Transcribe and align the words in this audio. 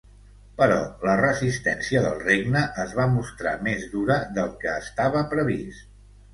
Però 0.61 0.77
la 1.07 1.13
resistència 1.19 2.01
del 2.07 2.17
regne 2.23 2.65
es 2.85 2.97
va 3.01 3.07
mostrar 3.13 3.55
més 3.69 3.87
dura 3.95 4.19
del 4.41 4.53
que 4.67 4.77
estava 4.83 5.25
previst. 5.39 5.89